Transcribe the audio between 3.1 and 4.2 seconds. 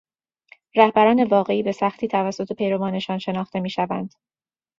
شناخته میشوند